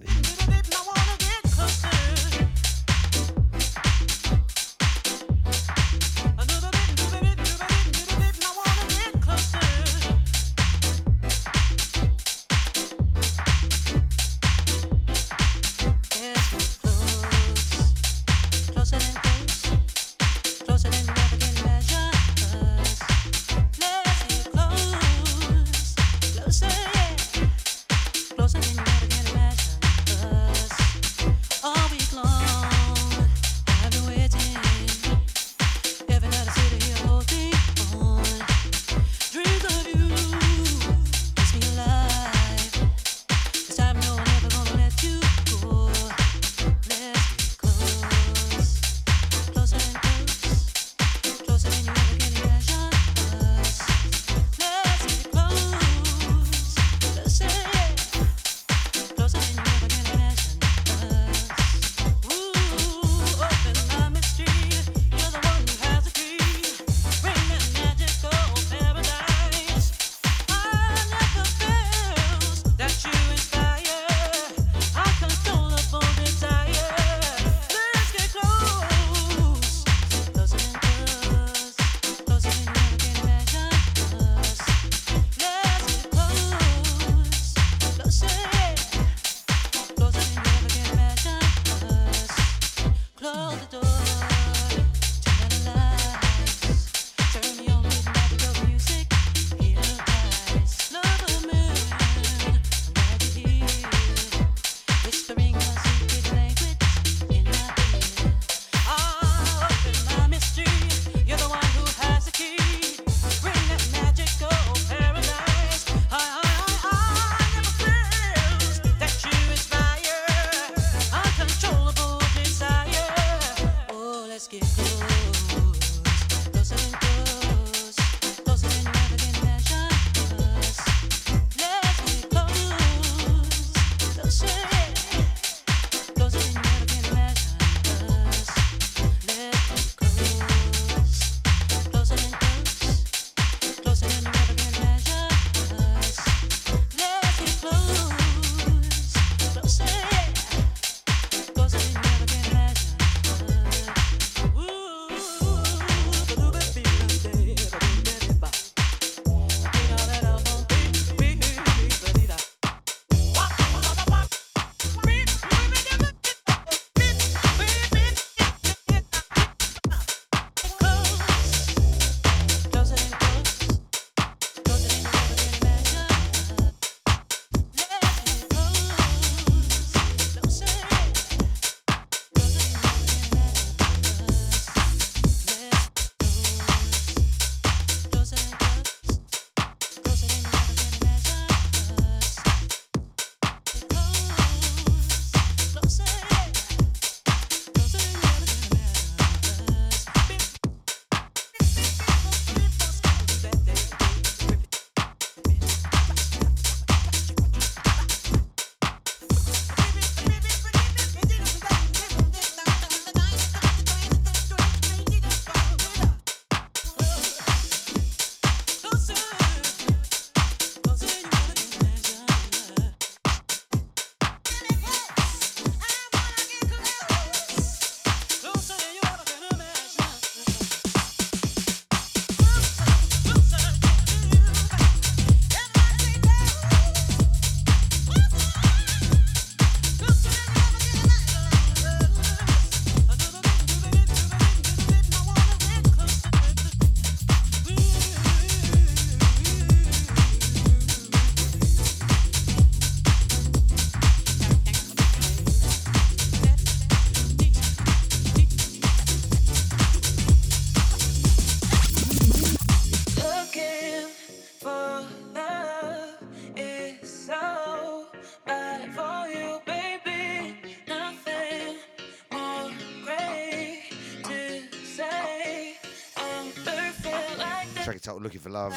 looking 278.24 278.40
for 278.40 278.50
love. 278.50 278.74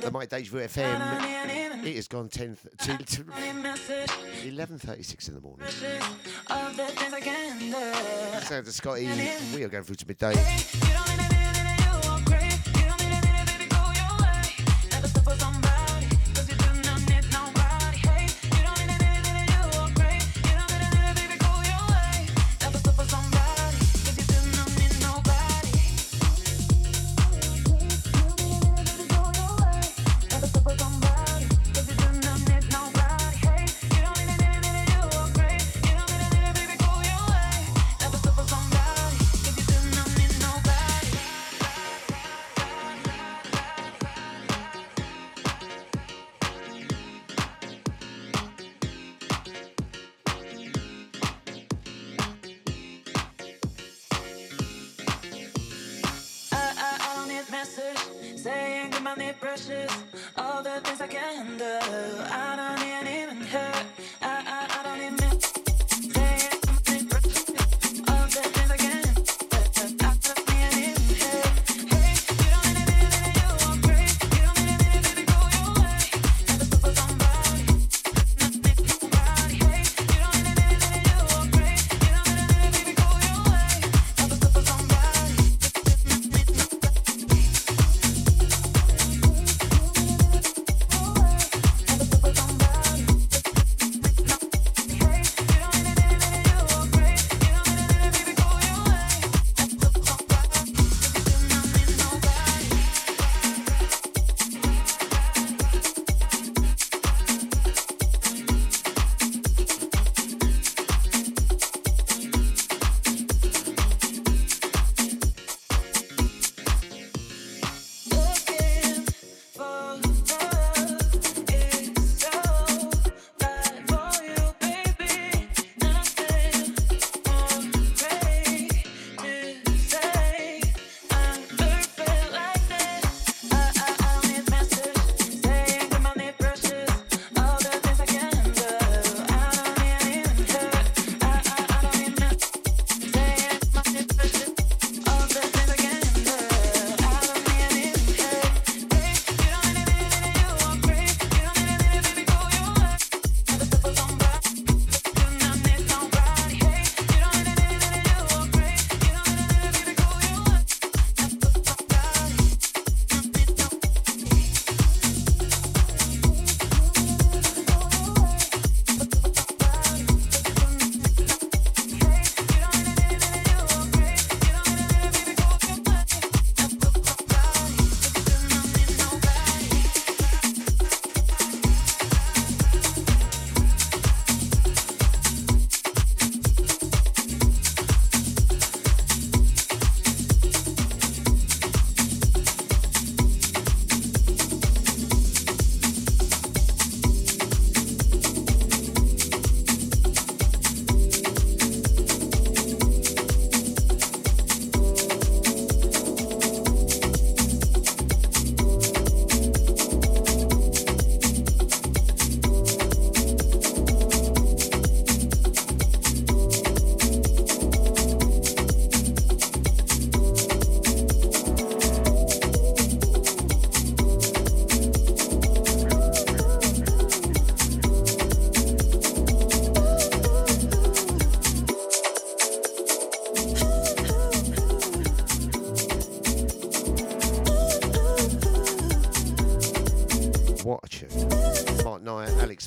The 0.00 0.10
My 0.12 0.26
Deja 0.26 0.50
Vu 0.50 0.58
FM. 0.58 1.84
It 1.84 1.96
has 1.96 2.08
gone 2.08 2.28
10 2.28 2.56
th- 2.78 2.98
to, 2.98 3.22
11.36 3.24 5.28
in 5.28 5.34
the 5.34 5.40
morning. 5.40 5.66
Sounds 8.42 8.68
of 8.68 8.74
Scotty. 8.74 9.08
We 9.54 9.64
are 9.64 9.68
going 9.68 9.84
through 9.84 9.96
to 9.96 10.06
midday. 10.06 10.34
I 59.10 59.16
need 59.16 59.40
precious. 59.40 59.90
All 60.36 60.62
the 60.62 60.80
things 60.84 61.00
I 61.00 61.08
can 61.08 61.58
do. 61.58 61.64
I 61.64 62.54
don't 62.54 62.78
need 62.86 63.10
any 63.10 63.19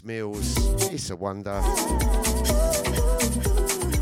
Mills. 0.06 0.58
It's 0.92 1.10
a 1.10 1.16
wonder. 1.16 1.62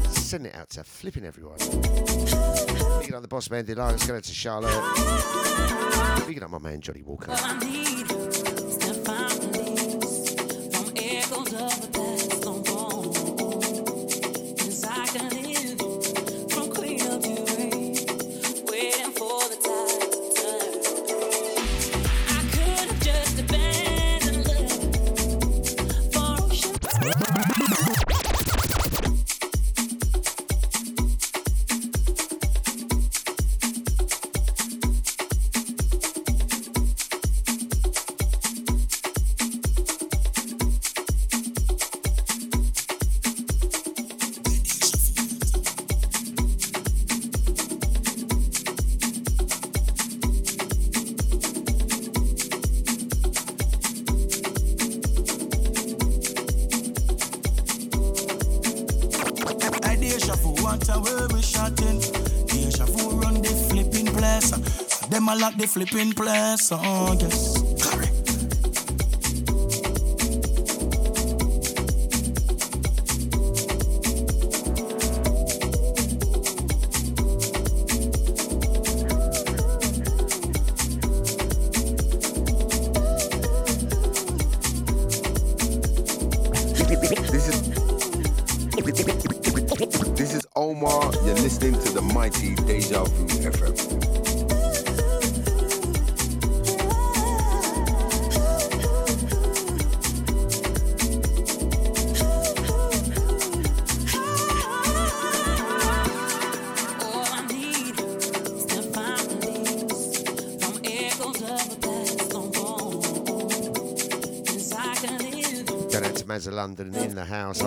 Send 0.10 0.48
it 0.48 0.56
out 0.56 0.70
to 0.72 0.84
flipping 0.84 1.26
everyone. 1.26 1.60
Speaking 1.60 3.16
up 3.16 3.22
the 3.22 3.28
boss 3.28 3.50
man 3.50 3.66
Deluxe, 3.66 4.06
going 4.06 4.18
out 4.18 4.24
to 4.24 4.34
Charlotte. 4.34 4.72
Speaking 6.22 6.44
up 6.44 6.52
my 6.52 6.60
man 6.60 6.82
Johnny 6.82 7.02
Walker. 7.02 7.32
Them 65.22 65.30
a 65.30 65.36
lock 65.36 65.54
the 65.54 65.68
flipping 65.68 66.14
place, 66.14 66.72
oh 66.72 67.16
yes. 67.20 67.51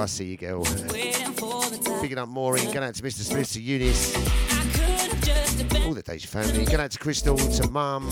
I 0.05 0.07
see 0.07 0.25
you, 0.25 0.37
girl. 0.37 0.63
Picking 2.03 2.19
up 2.19 2.29
Maureen. 2.29 2.67
Going 2.67 2.85
out 2.85 2.95
to 2.95 3.03
Mr. 3.03 3.23
Smith, 3.23 3.51
to 3.55 3.63
Eunice. 3.63 4.15
All 5.87 5.95
the 5.95 6.03
Deja 6.03 6.29
family. 6.29 6.67
Going 6.67 6.81
out 6.81 6.91
to 6.91 6.99
Crystal, 6.99 7.39
to 7.39 7.71
Mum. 7.71 8.11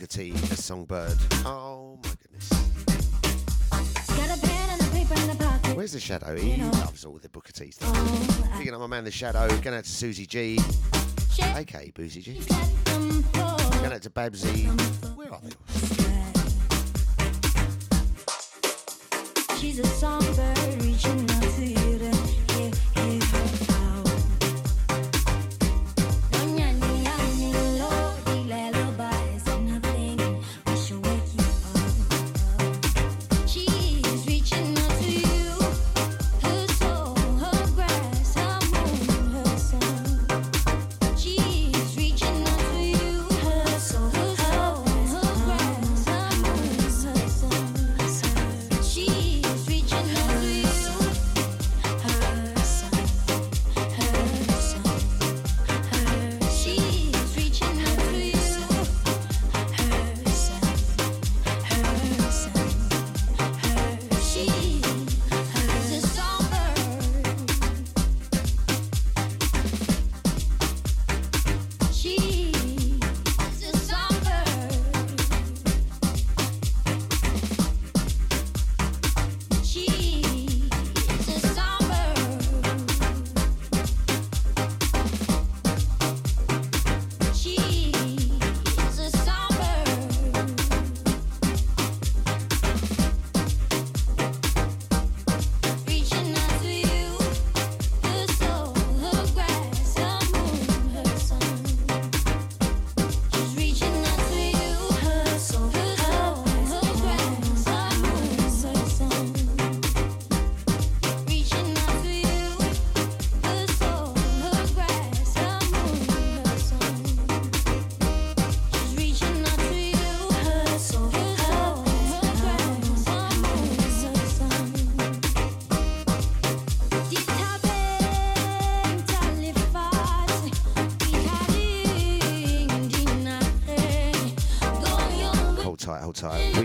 Booker 0.00 0.12
T, 0.16 0.30
a 0.30 0.56
songbird. 0.56 1.18
Oh 1.44 1.98
my 2.02 2.10
goodness. 2.22 2.50
Where's 5.74 5.92
the 5.92 6.00
shadow? 6.00 6.34
He 6.38 6.62
loves 6.62 7.04
all 7.04 7.18
the 7.18 7.28
Booker 7.28 7.52
T 7.52 7.70
stuff. 7.70 7.90
Oh, 7.94 8.48
Picking 8.56 8.72
up 8.72 8.80
my 8.80 8.86
man 8.86 9.04
the 9.04 9.10
shadow, 9.10 9.46
going 9.58 9.76
out 9.76 9.84
to 9.84 9.90
Susie 9.90 10.24
G, 10.24 10.58
Okay, 11.54 11.92
Boozy 11.94 12.22
G. 12.22 12.40
Going 12.86 13.92
out 13.92 14.00
to 14.00 14.08
Babsy. 14.10 15.09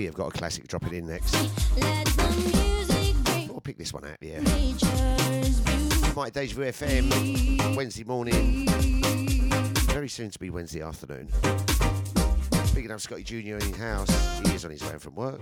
we 0.06 0.08
have 0.08 0.14
got 0.14 0.28
a 0.28 0.38
classic 0.38 0.68
dropping 0.68 0.94
in 0.94 1.08
next. 1.08 1.34
We'll 3.50 3.60
pick 3.60 3.76
this 3.80 3.92
one 3.92 4.06
out, 4.06 4.18
yeah. 4.22 4.40
Mike 6.16 6.32
Deja 6.32 6.54
Vu 6.54 6.62
FM, 6.62 7.76
Wednesday 7.76 8.04
morning. 8.04 8.68
Very 9.88 10.08
soon 10.08 10.30
to 10.30 10.38
be 10.38 10.52
Wednesday 10.52 10.84
afternoon. 10.84 11.30
Speaking 12.66 12.92
of 12.92 13.02
Scotty 13.02 13.24
Jr. 13.24 13.58
in 13.66 13.74
house. 13.74 14.40
He 14.46 14.54
is 14.54 14.64
on 14.64 14.70
his 14.70 14.84
way 14.84 15.00
from 15.00 15.16
work. 15.16 15.42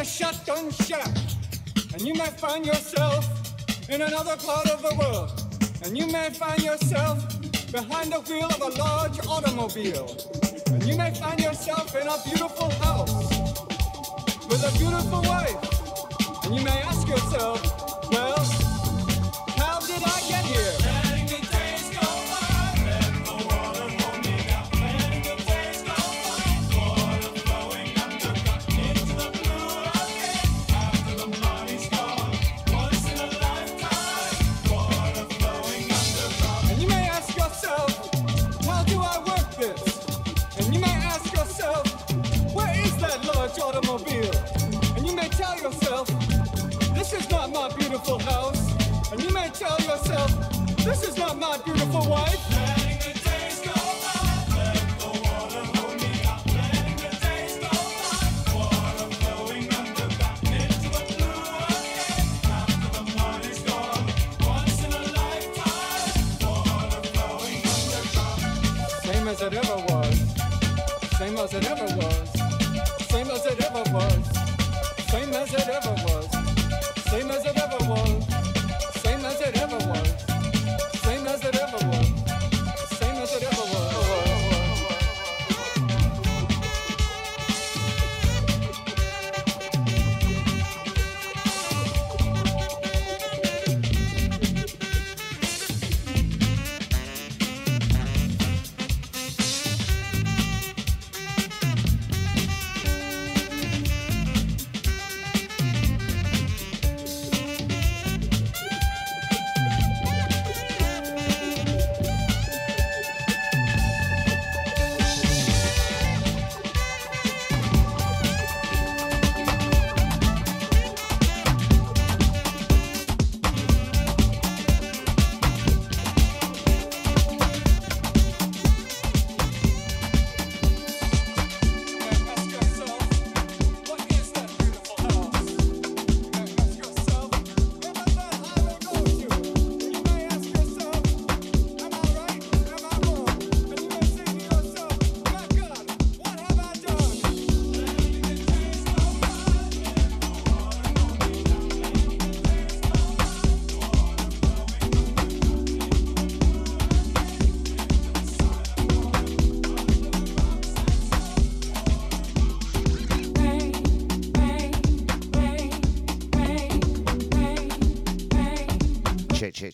A 0.00 0.04
shotgun 0.04 0.70
shack. 0.70 1.14
And 1.92 2.00
you 2.00 2.14
may 2.14 2.28
find 2.28 2.64
yourself 2.64 3.26
in 3.90 4.00
another 4.00 4.34
part 4.36 4.66
of 4.70 4.80
the 4.80 4.94
world. 4.98 5.30
And 5.84 5.96
you 5.96 6.06
may 6.06 6.30
find 6.30 6.62
yourself 6.62 7.18
behind 7.70 8.10
the 8.10 8.20
wheel 8.20 8.46
of 8.46 8.62
a 8.62 8.70
large 8.78 9.18
automobile. 9.26 10.08
And 10.72 10.82
you 10.84 10.96
may 10.96 11.12
find 11.12 11.38
yourself 11.38 11.94
in 11.94 12.08
a 12.08 12.16
beautiful 12.24 12.70
house 12.84 13.28
with 14.48 14.64
a 14.64 14.72
beautiful 14.78 15.20
wife. 15.20 16.44
And 16.44 16.56
you 16.56 16.64
may 16.64 16.80
ask 16.80 17.06
yourself, 17.06 17.60
well, 18.10 18.39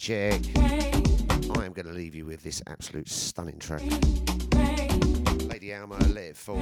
Check. 0.07 0.41
I 0.57 1.65
am 1.65 1.73
going 1.73 1.87
to 1.87 1.93
leave 1.93 2.15
you 2.15 2.27
with 2.27 2.41
this 2.45 2.63
absolute 2.69 3.09
stunning 3.09 3.59
track. 3.59 3.83
Lady 5.49 5.75
Alma, 5.75 5.99
Let 6.11 6.27
It 6.27 6.37
Fall. 6.37 6.59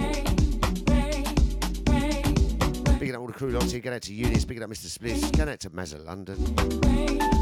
Picking 2.99 3.15
up 3.15 3.21
all 3.21 3.27
the 3.27 3.35
crew 3.35 3.51
lots 3.51 3.71
here. 3.71 3.83
Going 3.83 3.97
out 3.97 4.01
to 4.01 4.15
Eunice. 4.15 4.47
Picking 4.47 4.63
up 4.63 4.71
Mr. 4.71 4.87
Smith. 4.87 5.31
Going 5.37 5.51
out 5.51 5.61
to 5.61 5.69
Mazza 5.69 6.03
London. 6.03 6.39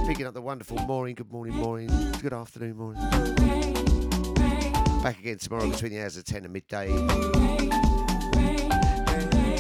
Picking 0.08 0.26
up 0.26 0.34
the 0.34 0.42
wonderful 0.42 0.76
Maureen. 0.88 1.14
Good 1.14 1.30
morning, 1.30 1.54
Maureen. 1.54 2.10
Good 2.20 2.32
afternoon, 2.32 2.78
Maureen. 2.78 3.08
Back 5.04 5.20
again 5.20 5.38
tomorrow 5.38 5.70
between 5.70 5.92
the 5.92 6.00
hours 6.00 6.16
of 6.16 6.24
10 6.24 6.42
and 6.42 6.52
midday. 6.52 8.01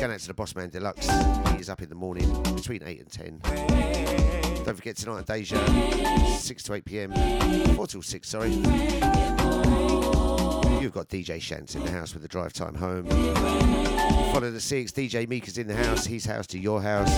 Going 0.02 0.14
out 0.14 0.18
to 0.18 0.26
the 0.26 0.34
Boss 0.34 0.56
Man 0.56 0.68
Deluxe. 0.68 1.06
He 1.52 1.60
is 1.60 1.70
up 1.70 1.80
in 1.80 1.88
the 1.88 1.94
morning 1.94 2.28
between 2.56 2.82
8 2.84 2.98
and 2.98 3.08
10. 3.08 3.38
Don't 4.64 4.74
forget 4.74 4.96
tonight 4.96 5.20
at 5.20 5.26
Deja, 5.26 6.36
6 6.38 6.62
to 6.64 6.74
8 6.74 6.84
pm. 6.84 7.76
4 7.76 7.86
till 7.86 8.02
6, 8.02 8.28
sorry. 8.28 8.50
You've 10.80 10.92
got 10.92 11.08
DJ 11.08 11.38
Shants 11.38 11.76
in 11.76 11.84
the 11.84 11.90
house 11.92 12.14
with 12.14 12.22
the 12.22 12.28
drive 12.28 12.52
time 12.52 12.74
home. 12.74 13.06
Follow 14.32 14.50
the 14.50 14.60
six. 14.60 14.90
DJ 14.90 15.28
Mika's 15.28 15.56
in 15.56 15.68
the 15.68 15.76
house, 15.76 16.04
his 16.04 16.24
house 16.24 16.48
to 16.48 16.58
your 16.58 16.82
house. 16.82 17.08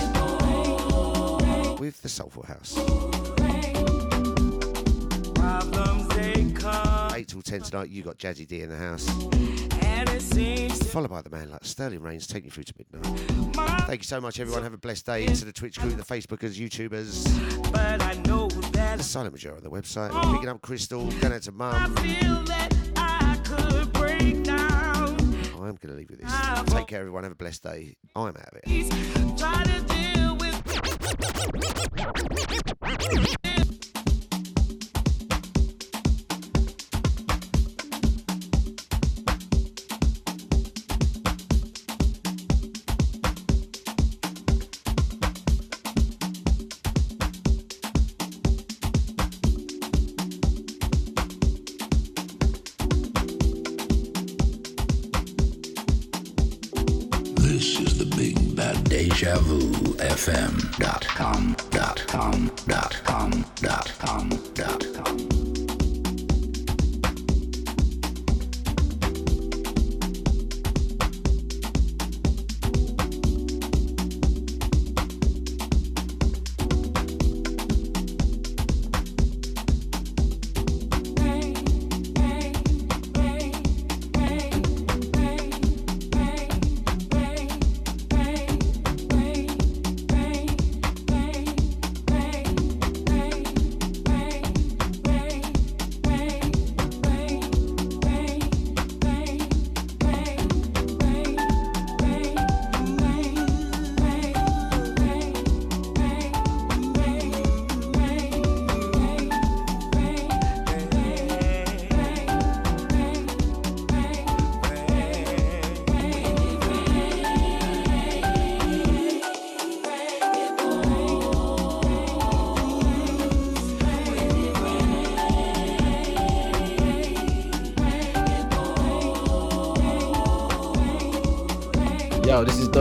With 1.79 1.99
the 2.03 2.09
Soulful 2.09 2.43
House. 2.43 2.77
8 7.15 7.27
till 7.27 7.41
10 7.41 7.61
tonight, 7.61 7.89
you 7.89 8.03
got 8.03 8.19
Jazzy 8.19 8.47
D 8.47 8.61
in 8.61 8.69
the 8.69 8.77
house. 8.77 9.74
Followed 10.95 11.09
by 11.09 11.21
the 11.21 11.29
man 11.29 11.51
like 11.51 11.65
Sterling 11.65 12.01
Reigns, 12.01 12.25
taking 12.25 12.45
you 12.45 12.51
through 12.51 12.63
to 12.63 12.73
midnight. 12.77 13.05
Thank 13.81 14.01
you 14.01 14.05
so 14.05 14.21
much, 14.21 14.39
everyone. 14.39 14.63
Have 14.63 14.73
a 14.73 14.77
blessed 14.77 15.05
day. 15.05 15.25
To 15.25 15.45
the 15.45 15.51
Twitch 15.51 15.77
crew, 15.77 15.91
the 15.91 16.03
Facebookers, 16.03 16.57
YouTubers, 16.57 17.25
the 18.97 19.03
Silent 19.03 19.33
Majority 19.33 19.65
on 19.65 19.69
the 19.69 19.69
website. 19.69 20.11
Picking 20.33 20.47
up 20.47 20.61
Crystal, 20.61 21.11
going 21.19 21.33
out 21.33 21.41
to 21.41 21.51
Mum. 21.51 21.75
I'm 21.75 21.93
going 25.77 25.89
to 25.89 25.95
leave 25.95 26.09
you 26.09 26.17
with 26.17 26.21
this. 26.21 26.33
Take 26.73 26.87
care, 26.87 27.01
everyone. 27.01 27.23
Have 27.23 27.33
a 27.33 27.35
blessed 27.35 27.63
day. 27.63 27.97
I'm 28.15 28.27
out 28.27 28.37
of 28.37 28.53
it. 28.63 28.85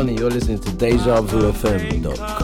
Donny. 0.04 0.18
You're 0.18 0.30
listening 0.30 0.58
to 0.60 0.70
DejaVuFM.com. 0.70 2.43